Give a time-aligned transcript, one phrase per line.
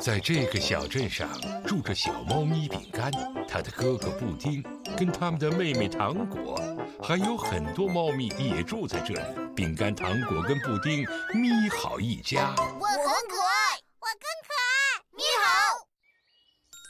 [0.00, 1.28] 在这个小镇上
[1.66, 3.10] 住着小猫咪饼干，
[3.48, 4.62] 它的哥哥布丁，
[4.96, 6.60] 跟他们的妹妹糖果，
[7.02, 9.20] 还有很多猫咪也住在这里。
[9.56, 12.54] 饼干、糖果跟布丁，咪好一家。
[12.56, 15.02] 我很可爱，我更可爱。
[15.16, 15.86] 咪好，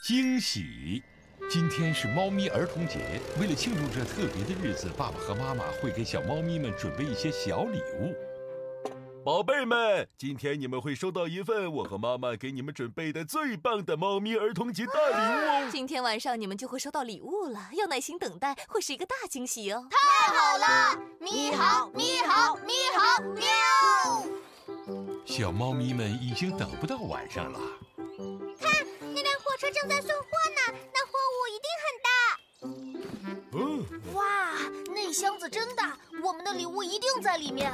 [0.07, 1.01] 惊喜！
[1.49, 8.13] 今天是猫咪儿童节，为了庆祝这特别的日子，爸爸和妈妈会给小猫咪们准备一些小礼物。
[9.29, 15.69] 宝贝们，今天你们会收到一份我和妈妈给你们准备的最棒的猫咪儿童节大礼物哦！
[15.71, 19.87] 今天晚上你们就会收到礼物了，要耐心等待，会是一个大惊喜哦！
[19.91, 24.25] 太好了，咪好，咪好，咪好，喵！
[25.27, 27.59] 小猫咪们已经等不到晚上了。
[28.59, 32.17] 看，那辆火车正在送货呢，那货物一定很大。
[33.53, 33.85] 嗯，
[34.15, 34.25] 哇，
[34.91, 37.71] 那箱子真大，我们的礼物一定在里面。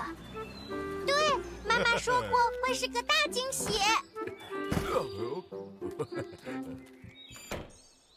[1.76, 3.82] 妈妈说过会是个大惊喜。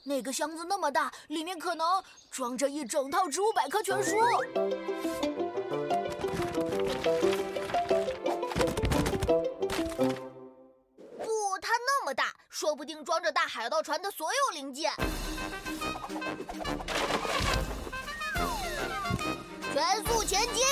[0.04, 1.84] 那个箱子那么大，里面可能
[2.30, 4.16] 装着一整套植物百科全书。
[11.18, 14.92] 不，它那么大，说不定装着大海盗船的所有零件。
[19.72, 20.64] 全速前进！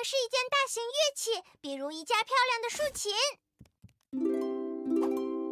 [0.00, 3.12] 能是一件大型乐器，比如一架漂亮的竖琴。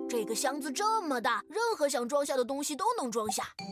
[0.09, 3.55] 这个箱子这么大，任何想装下的东西都能装下。
[3.59, 3.65] 我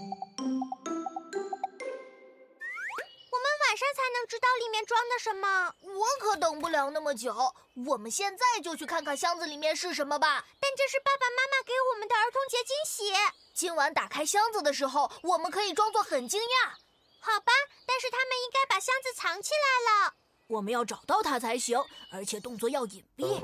[3.38, 5.72] 们晚上才能知道里面装的什么。
[5.80, 7.54] 我可等不了那么久，
[7.86, 10.44] 我们现在就去看看箱子里面是什么吧。
[10.60, 13.14] 但这是爸爸妈妈给我们的儿童节惊喜。
[13.54, 16.72] 今晚打开箱子的时候，我们可以装作很惊讶。
[17.20, 17.50] 好吧，
[17.86, 20.16] 但是他们应该把箱子藏起来了。
[20.48, 21.78] 我们要找到他才行，
[22.11, 23.41] 而且动作要隐蔽。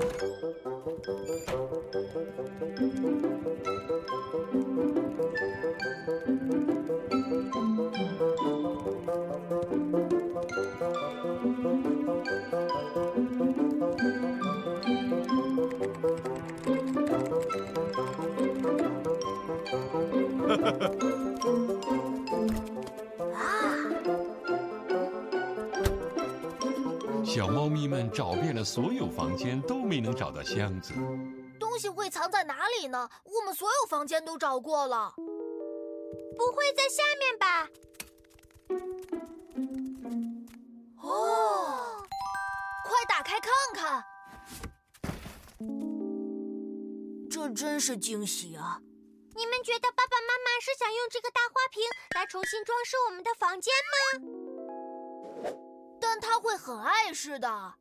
[27.33, 30.93] 小猫咪们找遍了所有房间，都没能找到箱子。
[31.59, 33.09] 东西会藏在哪里呢？
[33.23, 35.15] 我们所有房间都找过了，
[36.37, 37.67] 不会在下面吧？
[41.01, 42.05] 哦，
[42.85, 44.03] 快打开看看！
[47.31, 48.79] 这真是惊喜啊！
[49.35, 51.81] 你们觉得爸爸妈妈是想用这个大花瓶
[52.13, 53.73] 来重新装饰我们的房间
[54.21, 54.42] 吗？
[56.23, 57.73] 他会很碍事的。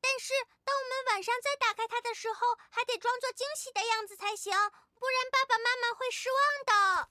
[0.00, 0.32] 但是，
[0.64, 2.38] 当我们晚上再打开它的时候，
[2.70, 4.52] 还得装作惊喜的样子才行，
[4.94, 7.08] 不然爸爸妈妈会失望的。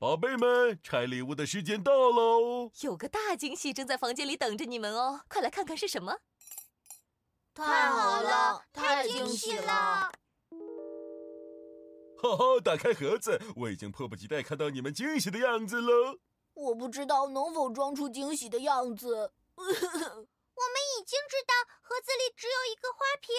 [0.00, 2.72] 宝贝们，拆礼物的时间到喽！
[2.80, 6.20] 有个大惊喜正在房间里等着你们哦，快来看看是什么！
[7.52, 10.10] 太好了，太惊喜了！
[12.16, 16.18] 哈哈，打开盒子，我已经迫不及待看到你们惊喜的样子了。
[16.54, 19.34] 我不知道能否装出惊喜的样子。
[19.60, 19.74] 我们
[20.96, 21.52] 已经知道
[21.82, 23.36] 盒子里只有一个花瓶，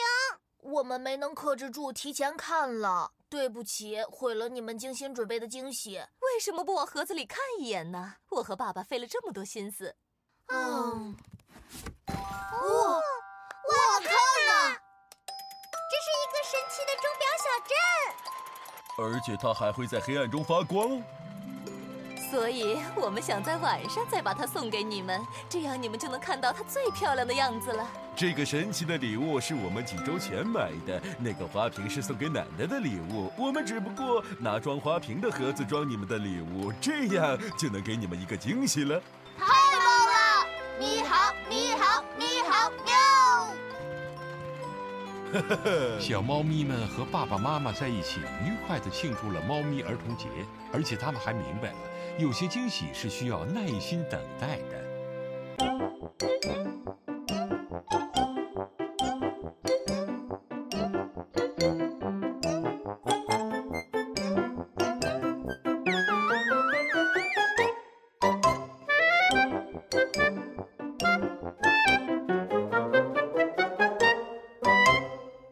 [0.61, 3.11] 我们没能克制住，提前看了。
[3.29, 5.97] 对不起，毁了你们精心准备的惊喜。
[6.19, 8.15] 为什么不往盒子里看一眼呢？
[8.29, 9.95] 我和爸爸费了这么多心思。
[10.47, 11.15] 嗯，
[12.07, 12.15] 哇，
[12.57, 14.77] 我看了，
[15.89, 17.73] 这是一个神奇的钟表小镇，
[18.97, 21.01] 而且它还会在黑暗中发光。
[22.31, 27.85] 所以我们想在晚上再把它送给你们，这样你们就能看到它最漂亮的样子了。
[28.15, 33.29] 这个神奇的礼物是我们几周前买的，那个花瓶是送给奶奶的礼物。
[33.37, 38.97] 我们只不过拿装花瓶的盒子装你们的礼物，这样就能给你们一个惊喜了。
[39.37, 40.47] 太棒了！
[40.79, 42.93] 你好，你好，你好，喵！
[45.99, 50.29] 小猫咪们和爸爸妈妈在一起，愉快地庆祝了猫咪儿童节，
[50.71, 51.77] 而且他们还明白了。
[52.17, 54.91] 有些惊喜是需要耐心等待的。